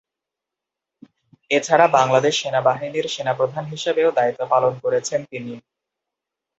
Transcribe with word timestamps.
এছাড়া 1.51 1.85
বাংলাদেশ 1.97 2.33
সেনাবাহিনীর 2.41 3.07
সেনাপ্রধান 3.07 3.65
হিসেবেও 3.65 4.09
দায়িত্ব 4.11 4.41
পালন 4.51 4.73
করেছেন 4.83 5.19
তিনি। 5.31 5.53